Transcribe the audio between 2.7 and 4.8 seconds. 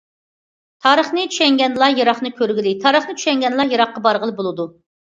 تارىخنى چۈشەنگەندىلا يىراققا بارغىلى بولىدۇ.